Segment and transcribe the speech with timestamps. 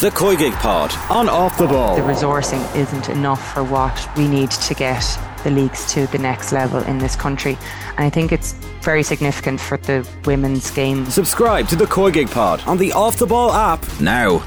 [0.00, 1.96] The Koigig Pod on Off the Ball.
[1.96, 5.02] The resourcing isn't enough for what we need to get
[5.42, 7.58] the leagues to the next level in this country.
[7.96, 11.04] And I think it's very significant for the women's game.
[11.06, 14.38] Subscribe to the Koigig Pod on the Off the Ball app now.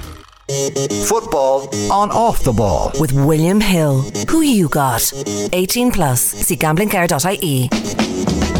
[1.06, 2.94] Football on Off the Ball.
[2.98, 4.04] with William Hill.
[4.30, 5.12] Who you got?
[5.52, 6.22] 18 plus.
[6.22, 8.51] See gamblingcare.ie.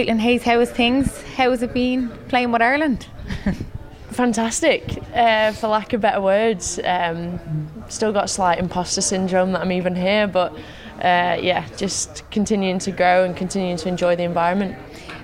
[0.00, 1.20] Caitlin Hayes, how is things?
[1.36, 3.06] How has it been playing with Ireland?
[4.12, 6.80] fantastic, uh, for lack of better words.
[6.82, 7.38] Um,
[7.90, 10.54] still got slight imposter syndrome that I'm even here, but
[11.02, 14.78] uh, yeah, just continuing to grow and continuing to enjoy the environment.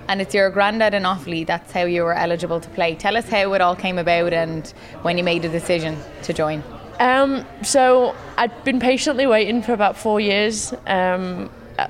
[0.09, 2.97] And it's your granddad in Offaly, that's how you were eligible to play.
[2.97, 4.69] Tell us how it all came about and
[5.01, 6.63] when you made the decision to join.
[7.01, 10.75] Um, so I'd been patiently waiting for about four years.
[10.87, 11.49] Um,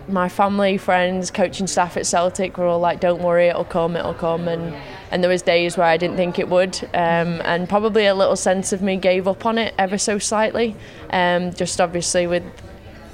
[0.08, 4.14] my family, friends, coaching staff at Celtic were all like, "Don't worry, it'll come, it'll
[4.14, 4.74] come," and
[5.10, 8.36] and there was days where I didn't think it would, um, and probably a little
[8.36, 10.74] sense of me gave up on it ever so slightly.
[11.11, 12.42] Um, just obviously with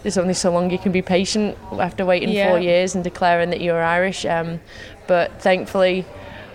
[0.02, 2.48] there's only so long you can be patient after waiting Yeah.
[2.48, 4.24] four years and declaring that you're Irish.
[4.26, 4.60] Um,
[5.06, 6.04] but thankfully,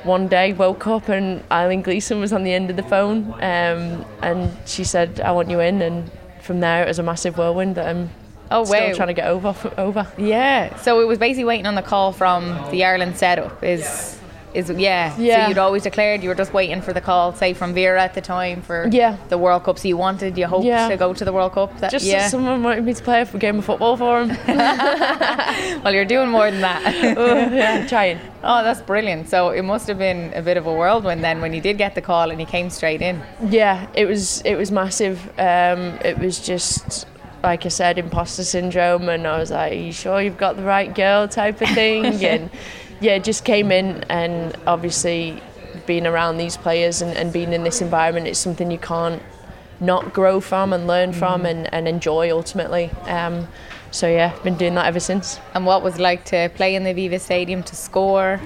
[0.04, 4.06] one day woke up and Eileen Gleeson was on the end of the phone, um,
[4.22, 6.10] and she said, "I want you in." And
[6.42, 8.10] from there, it was a massive whirlwind that I'm
[8.52, 8.94] Oh, still wow.
[8.94, 9.56] trying to get over.
[9.78, 10.08] Over.
[10.18, 10.76] Yeah.
[10.78, 13.64] So it was basically waiting on the call from the Ireland setup.
[13.64, 14.18] Is
[14.54, 15.16] is yeah.
[15.18, 15.44] yeah.
[15.44, 18.14] So you'd always declared you were just waiting for the call, say from Vera at
[18.16, 19.18] the time for Yeah.
[19.30, 19.78] the World Cup.
[19.78, 20.88] So you wanted, you hoped Yeah.
[20.90, 21.78] to go to the World Cup.
[21.80, 22.28] That, Just yeah.
[22.28, 24.30] someone wanted me to play a game of football for him.
[25.84, 26.82] well, you're doing more than that.
[27.18, 28.20] oh, yeah, trying.
[28.44, 29.30] Oh, that's brilliant.
[29.30, 31.94] So it must have been a bit of a whirlwind then when you did get
[31.94, 33.22] the call and you came straight in.
[33.50, 35.28] Yeah, it was it was massive.
[35.38, 37.06] Um, it was just
[37.44, 40.64] like I said, imposter syndrome, and I was like, "Are you sure you've got the
[40.64, 42.50] right girl?" type of thing, and
[43.00, 45.42] yeah, just came in, and obviously
[45.86, 49.22] being around these players and, and being in this environment, it's something you can't
[49.80, 52.90] not grow from and learn from and, and enjoy ultimately.
[53.06, 53.48] Um,
[53.92, 55.40] so yeah, been doing that ever since.
[55.54, 58.40] And what was it like to play in the Aviva Stadium to score?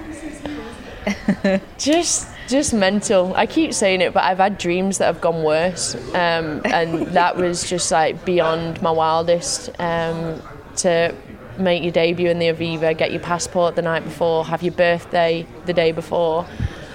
[1.78, 3.34] Just just mental.
[3.34, 7.36] I keep saying it, but I've had dreams that have gone worse, um, and that
[7.36, 9.70] was just like beyond my wildest.
[9.80, 10.40] Um,
[10.76, 11.14] to
[11.58, 15.46] make your debut in the Aviva, get your passport the night before, have your birthday
[15.66, 16.44] the day before,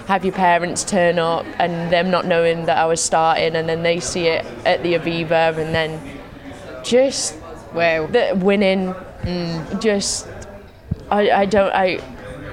[0.07, 3.83] have your parents turn up, and them not knowing that I was starting, and then
[3.83, 5.99] they see it at the Aviva, and then
[6.83, 7.35] just
[7.73, 8.07] Wow.
[8.07, 8.95] the winning.
[9.79, 10.27] Just
[11.11, 11.99] I, I don't I.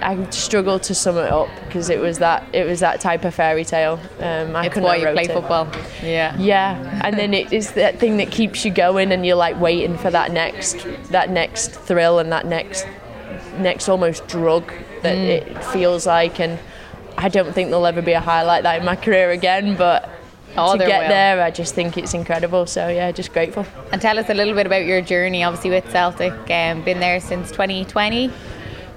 [0.02, 3.34] I struggle to sum it up because it was that it was that type of
[3.34, 3.98] fairy tale.
[4.20, 5.30] Um, I It's couldn't why you play it.
[5.32, 5.68] football.
[6.02, 6.36] Yeah.
[6.38, 9.96] Yeah, and then it is that thing that keeps you going, and you're like waiting
[9.96, 12.86] for that next that next thrill and that next
[13.58, 14.70] next almost drug
[15.02, 15.28] that Mm.
[15.28, 16.40] it feels like.
[16.40, 16.58] And
[17.16, 20.08] I don't think there'll ever be a high like that in my career again, but.
[20.56, 21.08] Oh, to there get will.
[21.08, 22.66] there, I just think it's incredible.
[22.66, 23.66] So yeah, just grateful.
[23.90, 26.32] And tell us a little bit about your journey, obviously with Celtic.
[26.48, 28.30] Um, been there since 2020.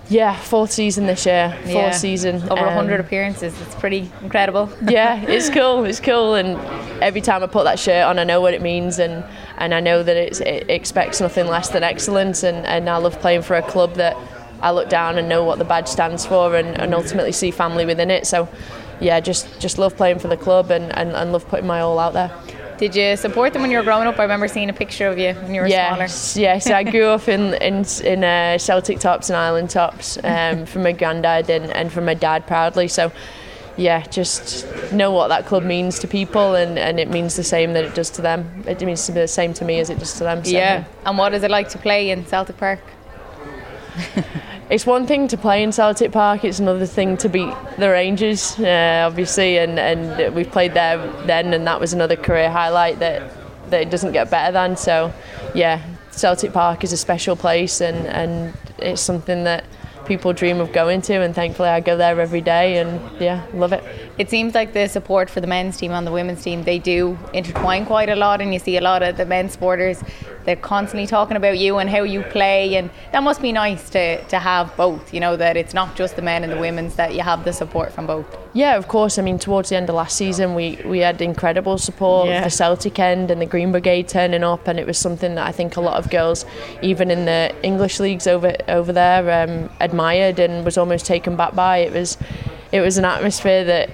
[0.09, 1.51] Yeah, fourth season this year.
[1.63, 1.91] Fourth Yeah.
[1.91, 2.35] season.
[2.49, 3.59] Over um, 100 appearances.
[3.61, 4.69] It's pretty incredible.
[4.87, 5.83] yeah, it's cool.
[5.83, 6.57] It's cool, and
[7.03, 9.25] every time I put that shirt on, I know what it means, and,
[9.57, 12.43] and I know that it's, it expects nothing less than excellence.
[12.43, 14.15] And, and I love playing for a club that
[14.61, 17.85] I look down and know what the badge stands for, and, and ultimately see family
[17.85, 18.25] within it.
[18.25, 18.47] So,
[19.01, 21.99] yeah, just just love playing for the club and, and, and love putting my all
[21.99, 22.31] out there.
[22.77, 24.19] Did you support them when you were growing up?
[24.19, 26.43] I remember seeing a picture of you when you were Yes, smaller.
[26.43, 26.67] yes.
[26.69, 30.91] I grew up in in, in uh, Celtic tops and Ireland tops um, from my
[30.91, 32.87] granddad and, and from my dad proudly.
[32.87, 33.11] So,
[33.77, 37.73] yeah, just know what that club means to people, and, and it means the same
[37.73, 38.63] that it does to them.
[38.67, 40.43] It means the same to me as it does to them.
[40.43, 40.83] So, Yeah.
[41.05, 42.79] And what is it like to play in Celtic Park?
[44.69, 48.59] It's one thing to play in Celtic Park, it's another thing to beat the Rangers,
[48.59, 53.31] uh, obviously, and, and we've played there then, and that was another career highlight that,
[53.69, 54.75] that it doesn't get better than.
[54.75, 55.13] So,
[55.55, 59.63] yeah, Celtic Park is a special place, and, and it's something that
[60.05, 63.71] people dream of going to, and thankfully I go there every day, and yeah, love
[63.71, 63.85] it.
[64.17, 67.17] It seems like the support for the men's team and the women's team, they do
[67.33, 70.03] intertwine quite a lot, and you see a lot of the men's supporters,
[70.43, 74.23] they're constantly talking about you and how you play, and that must be nice to,
[74.25, 77.13] to have both, you know, that it's not just the men and the women's, that
[77.13, 78.25] you have the support from both.
[78.53, 79.19] Yeah, of course.
[79.19, 82.39] I mean, towards the end of last season, we, we had incredible support Yeah.
[82.39, 85.45] of the Celtic end and the Green Brigade turning up, and it was something that
[85.45, 86.43] I think a lot of girls,
[86.81, 91.53] even in the English leagues over over there, um, admired and was almost taken back
[91.53, 91.77] by.
[91.79, 92.17] It was
[92.71, 93.89] it was an atmosphere that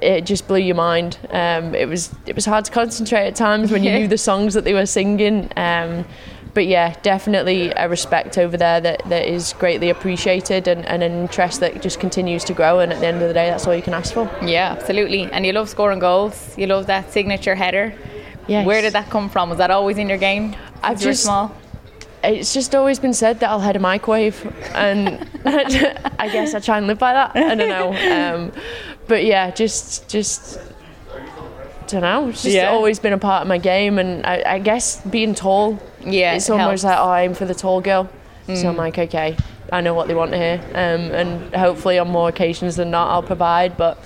[0.00, 1.18] it just blew your mind.
[1.30, 4.54] Um, it was it was hard to concentrate at times when you knew the songs
[4.54, 5.50] that they were singing.
[5.56, 6.04] Um,
[6.52, 11.12] but yeah, definitely a respect over there that, that is greatly appreciated and, and an
[11.12, 12.78] interest that just continues to grow.
[12.78, 14.30] And at the end of the day, that's all you can ask for.
[14.40, 15.24] Yeah, absolutely.
[15.32, 16.56] And you love scoring goals.
[16.56, 17.92] You love that signature header.
[18.46, 18.64] Yes.
[18.66, 19.48] Where did that come from?
[19.48, 20.54] Was that always in your game?
[20.80, 21.56] I've since you were just- small.
[22.24, 24.44] It's just always been said that I'll head a microwave,
[24.74, 27.36] and I guess I try and live by that.
[27.36, 27.92] I don't know,
[28.34, 28.52] um,
[29.08, 30.58] but yeah, just just
[31.88, 32.28] don't know.
[32.28, 32.70] It's just Yeah.
[32.70, 35.78] always been a part of my game, and I, I guess being tall.
[36.04, 36.82] Yeah, it's it almost helps.
[36.82, 36.84] Mm.
[36.84, 38.08] like oh, I aim for the tall girl.
[38.46, 39.36] So I'm like, okay,
[39.72, 43.10] I know what they want to hear, um, and hopefully on more occasions than not,
[43.10, 43.76] I'll provide.
[43.78, 43.96] But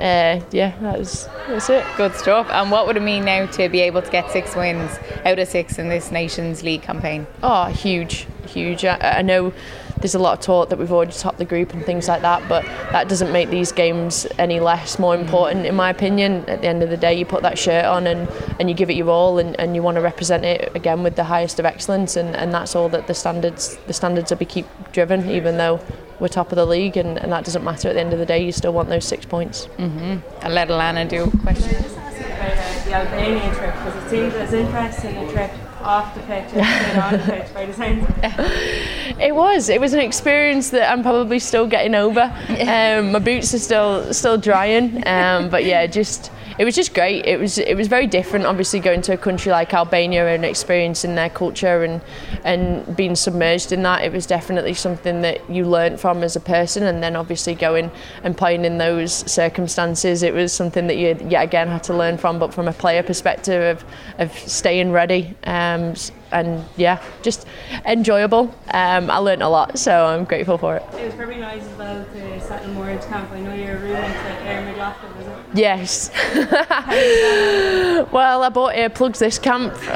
[0.00, 1.84] uh, yeah, that's that's it.
[1.96, 2.48] Good stuff.
[2.50, 5.48] And what would it mean now to be able to get six wins out of
[5.48, 7.26] six in this Nations League campaign?
[7.42, 8.84] Oh, huge, huge.
[8.84, 9.52] I, I know
[9.98, 12.46] there's a lot of talk that we've already topped the group and things like that,
[12.48, 16.44] but that doesn't make these games any less more important, in my opinion.
[16.48, 18.28] At the end of the day, you put that shirt on and,
[18.60, 21.16] and you give it your all, and, and you want to represent it again with
[21.16, 24.44] the highest of excellence, and, and that's all that the standards the standards will be
[24.44, 25.80] keep driven, even though
[26.20, 27.88] we're top of the league, and, and that doesn't matter.
[27.88, 29.68] At the end of the day, you still want those six points.
[29.78, 31.82] I'll let Alana do a question.
[31.82, 35.50] just ask you about uh, the Albanian trip because it seems as interesting a trip
[35.82, 39.16] off the pitch as it on the pitch by the sounds it.
[39.20, 39.68] It was.
[39.68, 42.32] It was an experience that I'm probably still getting over.
[42.66, 47.26] Um, my boots are still still drying, um, but yeah, just it was just great.
[47.26, 48.46] It was it was very different.
[48.46, 52.00] Obviously, going to a country like Albania and experiencing their culture and
[52.44, 54.04] and being submerged in that.
[54.04, 57.90] It was definitely something that you learnt from as a person, and then obviously going
[58.22, 60.22] and playing in those circumstances.
[60.22, 63.02] It was something that you yet again had to learn from, but from a player
[63.02, 63.84] perspective of
[64.18, 65.34] of staying ready.
[65.44, 65.94] Um,
[66.32, 67.46] and yeah, just
[67.84, 68.54] enjoyable.
[68.70, 70.82] Um, I learnt a lot, so I'm grateful for it.
[70.94, 73.30] It was probably nice as well to settle more into camp.
[73.30, 75.36] I know you're a roommate to Erin McLaughlin, was it?
[75.54, 76.10] Yes.
[78.12, 79.74] well, I bought earplugs this camp,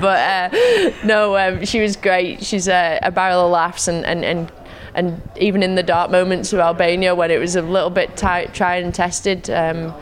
[0.00, 2.44] but uh, no, um, she was great.
[2.44, 4.52] She's a, a barrel of laughs, and, and, and
[4.94, 8.52] and even in the dark moments of Albania when it was a little bit tight,
[8.52, 9.48] tried and tested.
[9.48, 9.94] Um,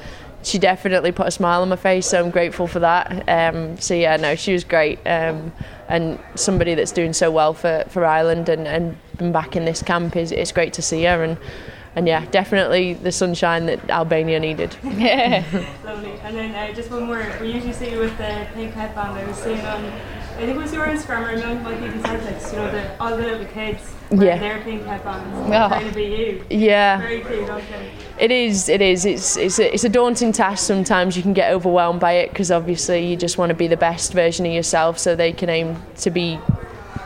[0.46, 3.28] she definitely put a smile on my face, so I'm grateful for that.
[3.28, 5.52] Um, so yeah, no, she was great, um,
[5.88, 9.82] and somebody that's doing so well for, for Ireland and, and been back in this
[9.82, 11.36] camp is it's great to see her and
[11.96, 14.76] and yeah, definitely the sunshine that Albania needed.
[14.84, 16.12] Lovely.
[16.22, 17.26] And then uh, just one more.
[17.40, 19.18] We usually see you with the pink headband.
[19.18, 19.82] I was seeing on,
[20.36, 23.16] I think it was your Instagram or maybe might even Celtics, you know, the, all
[23.16, 24.38] the little kids Yeah.
[24.38, 25.34] their pink headbands.
[25.34, 25.68] Oh.
[25.68, 26.44] Trying to be you.
[26.50, 27.90] Yeah, Very cute, okay.
[28.18, 28.68] it is.
[28.68, 29.06] It is.
[29.06, 30.66] It's it's a, it's a daunting task.
[30.66, 33.78] Sometimes you can get overwhelmed by it because obviously you just want to be the
[33.78, 36.38] best version of yourself, so they can aim to be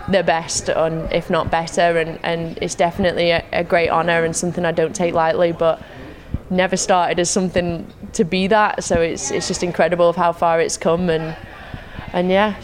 [0.09, 1.99] the best, on if not better.
[1.99, 5.81] And and it's definitely a, a great honour and something I don't take lightly, but.
[6.53, 10.61] Never started as something to be that, so it's it's just incredible of how far
[10.61, 11.37] it's come, and
[12.12, 12.56] and yeah,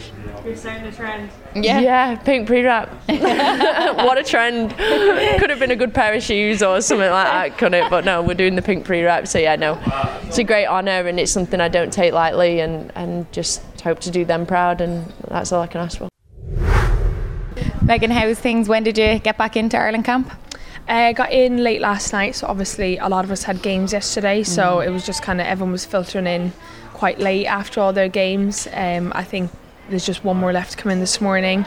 [0.47, 1.29] You're starting a trend.
[1.55, 1.81] Yeah.
[1.81, 2.87] Yeah, pink pre-wrap.
[3.07, 4.69] what a trend.
[4.77, 7.89] Could have been a good pair of shoes or something like that, couldn't it?
[7.89, 9.27] But no, we're doing the pink pre-wrap.
[9.27, 9.77] So yeah, no,
[10.23, 13.99] it's a great honour and it's something I don't take lightly and, and just hope
[13.99, 16.07] to do them proud and that's all I can ask for.
[17.81, 18.69] Megan, how's things?
[18.69, 20.31] When did you get back into Ireland camp?
[20.87, 23.91] I uh, got in late last night, so obviously a lot of us had games
[23.91, 26.53] yesterday, so it was just kind of everyone was filtering in
[26.93, 28.69] quite late after all their games.
[28.71, 29.51] Um, I think
[29.89, 31.65] there's just one more left to come in this morning,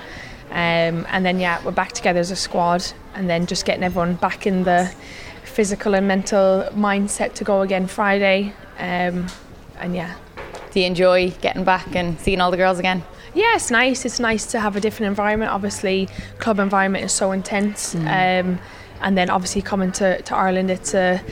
[0.50, 2.84] um, and then yeah, we're back together as a squad,
[3.14, 4.92] and then just getting everyone back in the
[5.44, 9.26] physical and mental mindset to go again Friday, um,
[9.78, 10.14] and yeah,
[10.72, 13.02] Do you enjoy getting back and seeing all the girls again?
[13.32, 14.04] yeah, it's nice.
[14.04, 15.52] It's nice to have a different environment.
[15.52, 16.08] Obviously,
[16.40, 18.58] club environment is so intense, um,
[19.00, 21.22] and then obviously coming to, to Ireland, it's a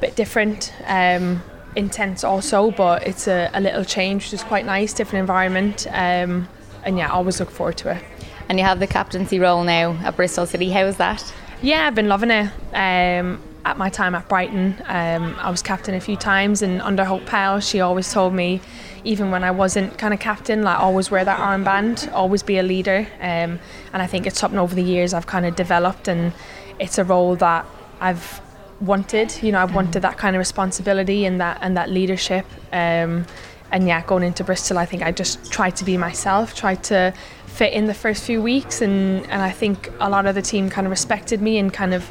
[0.00, 1.42] bit different, um,
[1.76, 4.92] intense also, but it's a, a little change, which is quite nice.
[4.92, 6.48] Different environment, um,
[6.84, 8.02] and yeah, I always look forward to it.
[8.48, 10.70] And you have the captaincy role now at Bristol City.
[10.70, 11.32] How's that?
[11.62, 12.50] Yeah, I've been loving it.
[12.72, 17.04] Um, at my time at Brighton, um, I was captain a few times, and under
[17.04, 18.60] Hope Powell, she always told me,
[19.02, 22.62] even when I wasn't kind of captain, like always wear that armband, always be a
[22.62, 23.08] leader.
[23.20, 23.58] Um,
[23.92, 26.32] and I think it's something over the years I've kind of developed, and
[26.78, 27.66] it's a role that
[28.00, 28.40] I've
[28.80, 29.42] wanted.
[29.42, 32.46] You know, I've wanted that kind of responsibility and that and that leadership.
[32.72, 33.26] Um,
[33.72, 37.12] and yeah, going into Bristol, I think I just tried to be myself, tried to
[37.46, 40.70] fit in the first few weeks, and and I think a lot of the team
[40.70, 42.10] kind of respected me and kind of.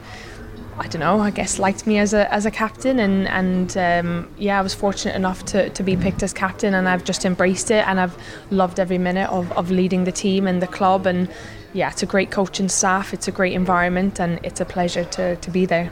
[0.78, 1.22] I don't know.
[1.22, 4.74] I guess liked me as a as a captain, and and um, yeah, I was
[4.74, 8.18] fortunate enough to, to be picked as captain, and I've just embraced it, and I've
[8.52, 11.30] loved every minute of, of leading the team and the club, and
[11.72, 15.38] yeah, it's a great coaching staff, it's a great environment, and it's a pleasure to,
[15.38, 15.92] to be there.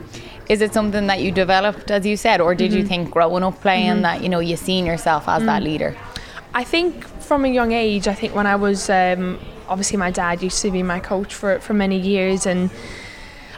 [0.50, 3.62] Is it something that you developed, as you said, or did you think growing up
[3.62, 5.96] playing that you know you seen yourself as that leader?
[6.54, 10.44] I think from a young age, I think when I was um, obviously my dad
[10.44, 12.70] used to be my coach for for many years, and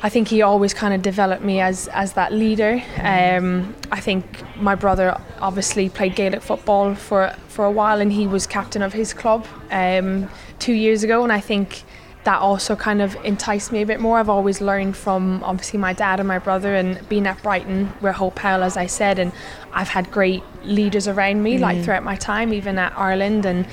[0.04, 2.82] I think he always kind of developed me as as that leader.
[3.01, 4.24] Um, I think
[4.58, 8.94] my brother obviously played Gaelic football for for a while, and he was captain of
[8.94, 11.84] his club um, two years ago, and I think
[12.25, 14.17] that also kind of enticed me a bit more.
[14.17, 18.12] I've always learned from obviously my dad and my brother, and being at Brighton, we're
[18.12, 19.32] Hope Powell, as I said, and
[19.72, 21.62] I've had great leaders around me, mm.
[21.62, 23.67] like throughout my time, even at Ireland, and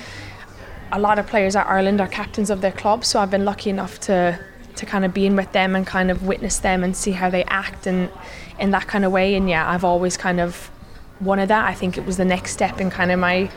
[0.93, 3.09] a lot of players at Ireland are captains of their clubs.
[3.09, 4.39] So I've been lucky enough to
[4.75, 7.29] to kind of be in with them and kind of witness them and see how
[7.29, 8.11] they act and
[8.59, 9.35] in that kind of way.
[9.35, 10.71] And yeah, I've always kind of
[11.21, 11.67] wanted that.
[11.67, 13.51] I think it was the next step in kind of my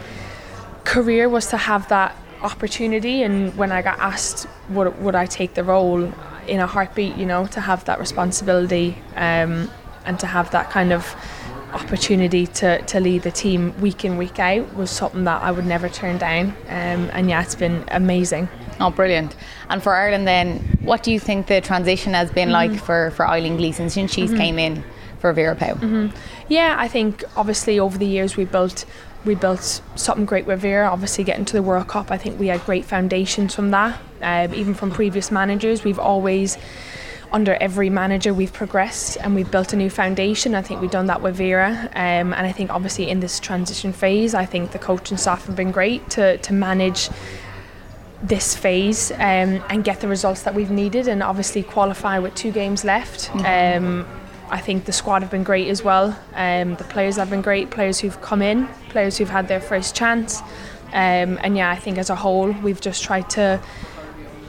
[0.84, 5.54] career was to have that opportunity and when I got asked would, would I take
[5.54, 6.12] the role
[6.48, 9.70] in a heartbeat you know to have that responsibility um,
[10.06, 11.16] and to have that kind of
[11.74, 15.66] opportunity to, to lead the team week in week out was something that I would
[15.66, 18.48] never turn down um, and yeah it's been amazing
[18.80, 19.36] oh brilliant
[19.70, 22.74] and for Ireland then what do you think the transition has been mm-hmm.
[22.74, 24.40] like for, for Eileen Gleeson since she's mm-hmm.
[24.40, 24.84] came in
[25.26, 26.16] for Vera Pauw mm-hmm.
[26.48, 28.86] yeah I think obviously over the years we built
[29.26, 30.88] we built something great with Vera.
[30.88, 34.00] Obviously, getting to the World Cup, I think we had great foundations from that.
[34.22, 36.58] Um, even from previous managers, we've always,
[37.32, 40.56] under every manager, we've progressed and we've built a new foundation.
[40.56, 43.92] I think we've done that with Vera, um, and I think obviously in this transition
[43.92, 47.10] phase, I think the coaching staff have been great to to manage
[48.24, 52.52] this phase um, and get the results that we've needed, and obviously qualify with two
[52.52, 53.30] games left.
[53.30, 54.25] Mm-hmm.
[54.50, 56.18] I think the squad have been great as well.
[56.34, 57.72] Um, the players have been great.
[57.72, 60.42] Players who've come in, players who've had their first chance,
[60.94, 63.60] um, and yeah, I think as a whole we've just tried to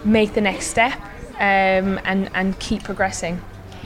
[0.05, 1.01] make the next step
[1.35, 3.41] um, and and keep progressing.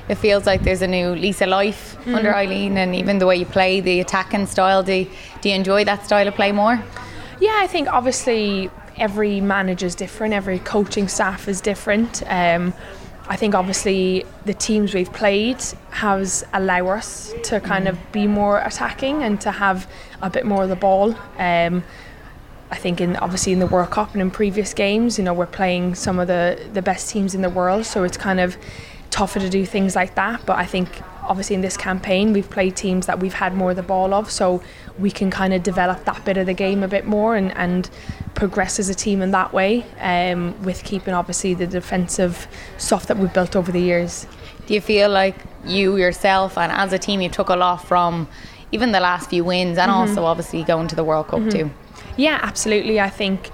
[0.08, 2.16] It feels like there's a new lease of life mm.
[2.16, 4.82] under Eileen, and even the way you play, the attacking style.
[4.82, 5.06] Do
[5.40, 6.82] do you enjoy that style of play more?
[7.40, 12.22] Yeah, I think obviously every manager is different, every coaching staff is different.
[12.26, 12.74] Um,
[13.30, 18.58] I think obviously the teams we've played has allowed us to kind of be more
[18.58, 19.88] attacking and to have
[20.20, 21.14] a bit more of the ball.
[21.38, 21.84] Um,
[22.72, 25.46] I think in obviously in the World Cup and in previous games, you know, we're
[25.46, 28.56] playing some of the the best teams in the world, so it's kind of
[29.10, 30.44] tougher to do things like that.
[30.44, 30.88] But I think
[31.22, 34.28] obviously in this campaign we've played teams that we've had more of the ball of,
[34.28, 34.60] so
[34.98, 37.90] we can kind of develop that bit of the game a bit more and, and
[38.40, 43.18] progress as a team in that way, um, with keeping obviously the defensive stuff that
[43.18, 44.26] we've built over the years.
[44.66, 48.26] Do you feel like you yourself and as a team you took a lot from
[48.72, 50.08] even the last few wins and mm-hmm.
[50.08, 51.50] also obviously going to the World Cup mm-hmm.
[51.50, 51.70] too?
[52.16, 52.98] Yeah, absolutely.
[52.98, 53.50] I think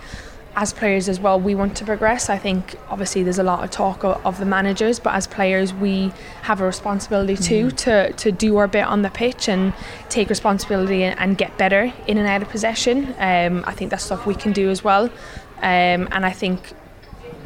[0.57, 2.31] as players as well, we want to progress.
[2.31, 5.75] I think obviously there's a lot of talk of, of the managers, but as players,
[5.75, 7.77] we have a responsibility too mm.
[7.77, 9.75] to, to do our bit on the pitch and
[10.09, 13.15] take responsibility and, and get better in and out of possession.
[13.19, 15.05] Um, I think that's stuff we can do as well.
[15.59, 16.73] Um, and I think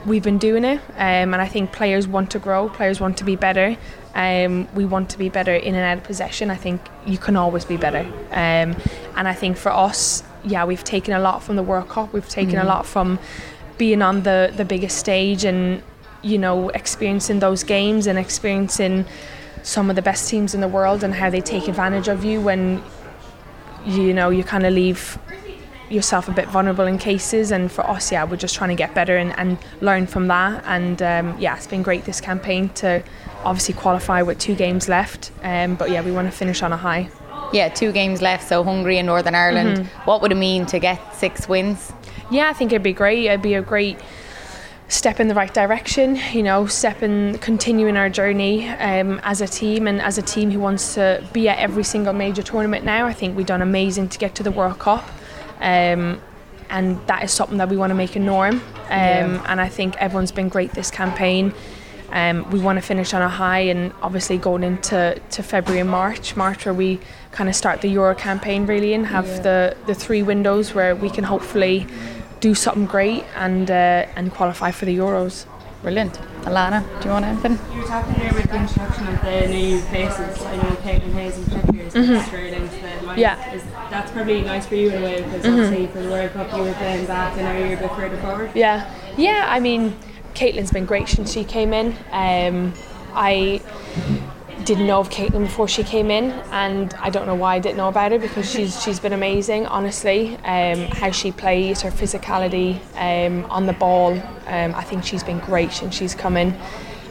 [0.07, 0.81] we've been doing it.
[0.95, 3.77] Um, and I think players want to grow, players want to be better.
[4.15, 6.49] Um, we want to be better in and out of possession.
[6.49, 8.07] I think you can always be better.
[8.31, 8.77] Um,
[9.17, 12.13] and I think for us, yeah, we've taken a lot from the World Cup.
[12.13, 12.63] We've taken mm.
[12.63, 13.19] a lot from
[13.79, 15.83] being on the the biggest stage and
[16.23, 19.07] you know experiencing those games and experiencing
[19.63, 22.41] some of the best teams in the world and how they take advantage of you
[22.41, 22.83] when
[23.87, 25.19] you know you kind of leave
[25.89, 28.95] yourself a bit vulnerable in cases and for us yeah we're just trying to get
[28.95, 33.03] better and, and learn from that and um, yeah it's been great this campaign to
[33.45, 36.77] obviously qualify with two games left um, but yeah we want to finish on a
[36.77, 37.09] high
[37.53, 39.79] yeah, two games left, so Hungary and Northern Ireland.
[39.79, 40.01] Mm-hmm.
[40.05, 41.93] What would it mean to get six wins?
[42.31, 43.27] Yeah, I think it'd be great.
[43.27, 43.99] It'd be a great
[44.89, 49.47] step in the right direction, you know, step in continuing our journey um, as a
[49.47, 53.07] team and as a team who wants to be at every single major tournament now.
[53.07, 55.09] I think we've done amazing to get to the World Cup.
[55.61, 56.21] Um,
[56.71, 58.57] and that is something that we want to make a norm.
[58.57, 59.45] Um, yeah.
[59.47, 61.55] And I think everyone's been great this campaign.
[62.13, 65.91] Um, we want to finish on a high, and obviously going into to February and
[65.91, 67.01] March, March where we
[67.33, 69.41] kind of start the Euro campaign really and have yeah.
[69.41, 71.87] the the three windows where we can hopefully
[72.41, 75.47] do something great and uh, and qualify for the Euros.
[75.83, 76.15] Brilliant.
[76.43, 77.59] Alana, do you want anything?
[77.73, 80.43] You were talking here about the introduction of the new faces.
[80.43, 82.27] I know Caitlin Hayes in particular is mm-hmm.
[82.27, 83.19] straight into the line.
[83.19, 83.55] Yeah.
[83.55, 85.61] Is, that's probably nice for you in a way because mm-hmm.
[85.61, 88.17] obviously for the World Cup you were playing back and now you're a bit further
[88.19, 88.51] forward.
[88.55, 88.95] Yeah.
[89.17, 89.97] Yeah, I mean
[90.35, 91.97] Caitlin's been great since she came in.
[92.11, 92.73] Um,
[93.15, 93.61] I
[94.65, 97.77] didn't know of Caitlin before she came in, and I don't know why I didn't
[97.77, 99.67] know about her because she's she's been amazing.
[99.67, 104.13] Honestly, um, how she plays, her physicality um, on the ball,
[104.47, 106.55] um, I think she's been great since she's come in.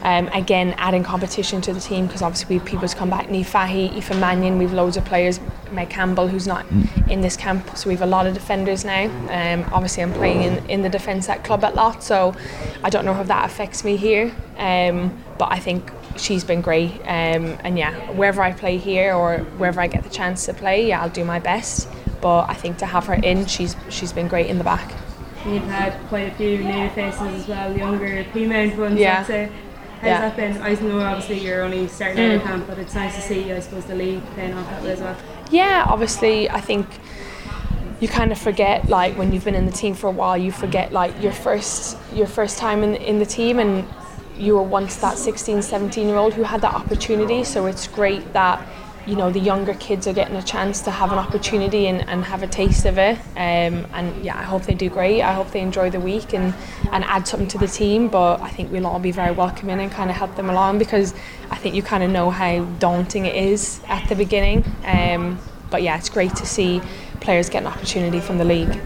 [0.02, 3.28] Um, again, adding competition to the team because obviously we have people to come back.
[3.28, 5.40] Niamh Fahey, Aoife Mannion, we've loads of players.
[5.72, 6.66] Meg Campbell, who's not
[7.08, 9.04] in this camp, so we've a lot of defenders now.
[9.28, 12.34] Um, obviously, I'm playing in, in the defence at club at lot, so
[12.82, 14.34] I don't know if that affects me here.
[14.56, 16.92] Um, but I think she's been great.
[17.02, 20.88] Um, and yeah, wherever I play here or wherever I get the chance to play,
[20.88, 21.88] yeah, I'll do my best.
[22.20, 24.92] But I think to have her in, she's she's been great in the back.
[25.46, 28.98] You've had quite a few new faces as well, younger female ones.
[28.98, 29.48] Yeah.
[30.00, 30.20] How's Yeah.
[30.20, 30.62] that been?
[30.62, 32.44] I know obviously you're only starting out of mm.
[32.46, 35.00] camp, but it's nice to see, I suppose, the league playing off that way as
[35.00, 35.16] well.
[35.50, 36.86] Yeah, obviously, I think
[38.00, 40.52] you kind of forget like when you've been in the team for a while, you
[40.52, 43.84] forget like your first your first time in in the team and
[44.38, 47.44] you were once that 16, 17 year old who had that opportunity.
[47.44, 48.66] So it's great that
[49.06, 52.24] you know the younger kids are getting a chance to have an opportunity and, and
[52.24, 53.18] have a taste of it.
[53.36, 55.22] Um, and yeah, I hope they do great.
[55.22, 56.54] I hope they enjoy the week and
[56.92, 58.08] and add something to the team.
[58.08, 61.14] But I think we'll all be very welcoming and kind of help them along because
[61.50, 64.64] I think you kind of know how daunting it is at the beginning.
[64.84, 65.38] Um,
[65.70, 66.80] but yeah, it's great to see
[67.20, 68.80] players get an opportunity from the league.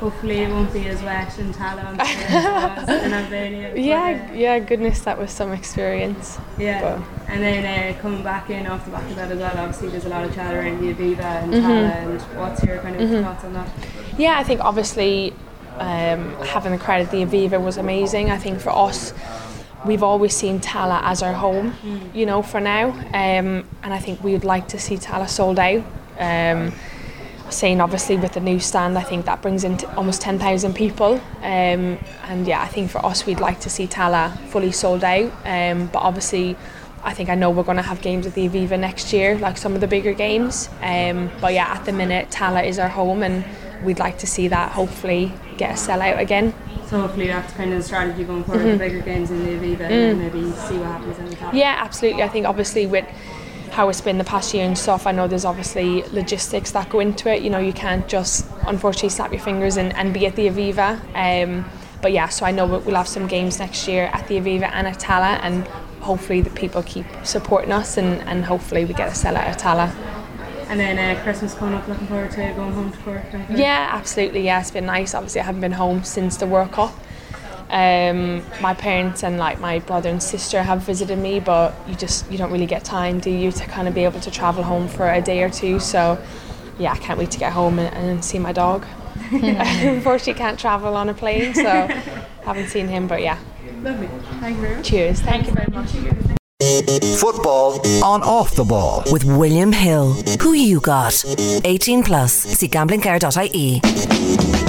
[0.00, 3.74] Hopefully it won't be as wet in Tallaght as in Albania.
[3.76, 6.38] Yeah, yeah, goodness, that was some experience.
[6.58, 9.52] Yeah, But- and then uh, coming back in off the back of that as well,
[9.58, 11.66] obviously there's a lot of chatter around the Aviva and Mm-hmm.
[11.66, 13.68] Tallaght, and what's your kind of thoughts on that?
[14.18, 15.34] Yeah, I think obviously
[15.78, 18.30] um, having the crowd at the Aviva was amazing.
[18.30, 19.12] I think for us,
[19.84, 21.74] we've always seen Tallaght as our home,
[22.14, 22.88] you know, for now.
[22.88, 25.84] Um, and I think we would like to see Tallaght sold out.
[26.18, 26.72] Um,
[27.52, 31.14] saying obviously with the new stand, I think that brings in t- almost 10,000 people.
[31.42, 35.32] Um, and yeah, I think for us, we'd like to see Tallaght fully sold out.
[35.44, 36.56] Um, but obviously,
[37.02, 39.56] I think I know we're going to have games at the Aviva next year, like
[39.56, 40.68] some of the bigger games.
[40.82, 43.44] Um, but yeah, at the minute, Tallaght is our home, and
[43.84, 46.52] we'd like to see that hopefully get a sellout again.
[46.86, 49.82] So hopefully that's kind of the strategy going forward, the bigger games in the Aviva,
[49.82, 51.50] and maybe see what happens in the Tallaght.
[51.52, 51.58] Mm.
[51.58, 52.22] Yeah, absolutely.
[52.22, 53.06] I think obviously with
[53.70, 57.00] how it's been the past year and stuff, I know there's obviously logistics that go
[57.00, 57.42] into it.
[57.42, 60.98] You know, you can't just unfortunately snap your fingers and, and be at the Aviva.
[61.14, 61.64] Um,
[62.02, 64.86] but yeah, so I know we'll have some games next year at the Aviva and
[64.86, 65.66] at Tallaght, and
[66.00, 69.94] hopefully the people keep supporting us, and, and hopefully we get a sellout at Tallaght.
[70.68, 73.24] And then uh, Christmas coming up, looking forward to going home to Cork.
[73.50, 74.42] Yeah, absolutely.
[74.42, 75.14] Yeah, it's been nice.
[75.14, 76.94] Obviously, I haven't been home since the World Cup.
[77.70, 82.30] Um, my parents and like my brother and sister have visited me, but you just
[82.30, 84.88] you don't really get time, do you, to kind of be able to travel home
[84.88, 85.78] for a day or two.
[85.78, 86.18] So,
[86.78, 88.84] yeah, I can't wait to get home and, and see my dog.
[89.30, 91.62] Unfortunately, can't travel on a plane, so
[92.44, 93.06] haven't seen him.
[93.06, 93.38] But yeah,
[93.82, 94.08] Lovely.
[94.40, 94.86] Thank you very much.
[94.86, 95.20] cheers.
[95.20, 95.90] Thank you very much.
[97.18, 99.02] Football on off the ball.
[99.10, 100.12] With William Hill.
[100.42, 101.24] Who you got?
[101.64, 102.32] 18 plus.
[102.32, 104.59] See gamblingcare.ie.